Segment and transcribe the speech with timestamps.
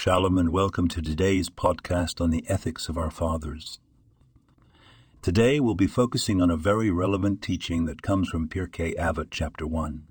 [0.00, 3.80] Shalom and welcome to today's podcast on the ethics of our fathers.
[5.22, 9.66] Today we'll be focusing on a very relevant teaching that comes from Pirkei Avot chapter
[9.66, 10.04] 1.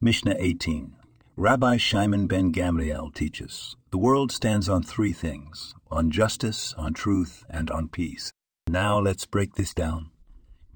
[0.00, 0.96] Mishnah 18.
[1.36, 7.44] Rabbi Shimon ben Gamliel teaches, the world stands on three things, on justice, on truth,
[7.48, 8.32] and on peace.
[8.66, 10.10] Now let's break this down.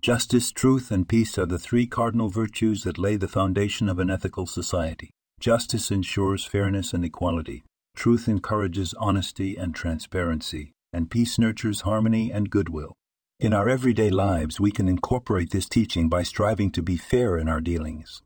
[0.01, 4.11] Justice, truth, and peace are the three cardinal virtues that lay the foundation of an
[4.11, 5.11] ethical society.
[5.41, 7.65] Justice ensures fairness and equality.
[7.95, 12.95] Truth encourages honesty and transparency, and peace nurtures harmony and goodwill.
[13.39, 17.49] In our everyday lives, we can incorporate this teaching by striving to be fair in
[17.49, 18.23] our dealings,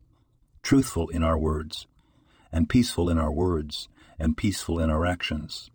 [0.63, 1.87] truthful in our words,
[2.53, 3.89] and peaceful in our words,
[4.19, 5.71] and peaceful in our actions.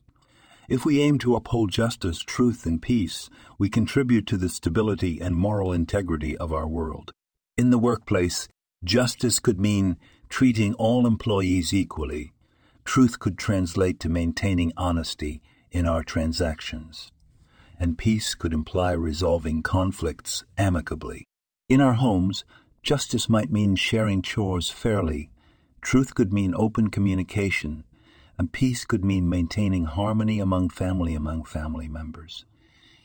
[0.69, 3.29] If we aim to uphold justice, truth, and peace,
[3.59, 7.11] we contribute to the stability and moral integrity of our world.
[7.57, 8.47] In the workplace,
[8.83, 9.97] justice could mean
[10.29, 12.31] treating all employees equally
[12.85, 17.11] truth could translate to maintaining honesty in our transactions,
[17.79, 21.25] and peace could imply resolving conflicts amicably.
[21.69, 22.43] In our homes,
[22.83, 25.29] justice might mean sharing chores fairly,
[25.81, 27.83] truth could mean open communication,
[28.37, 32.45] and peace could mean maintaining harmony among family among family members.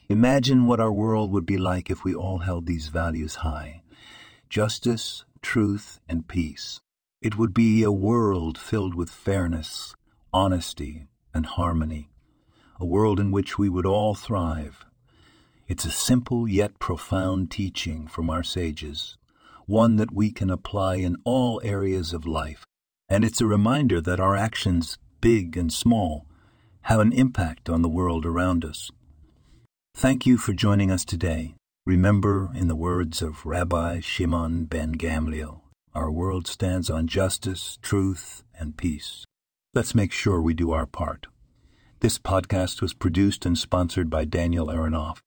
[0.09, 3.81] Imagine what our world would be like if we all held these values high
[4.49, 6.79] justice, truth, and peace.
[7.19, 9.95] It would be a world filled with fairness,
[10.31, 12.11] honesty, and harmony,
[12.79, 14.85] a world in which we would all thrive.
[15.67, 19.17] It's a simple yet profound teaching from our sages,
[19.65, 22.63] one that we can apply in all areas of life,
[23.09, 26.27] and it's a reminder that our actions, big and small,
[26.81, 28.91] have an impact on the world around us.
[29.95, 31.55] Thank you for joining us today.
[31.83, 35.61] Remember, in the words of Rabbi Shimon ben Gamliel,
[35.97, 39.25] our world stands on justice, truth, and peace.
[39.73, 41.25] Let's make sure we do our part.
[42.01, 45.17] This podcast was produced and sponsored by Daniel Aronoff.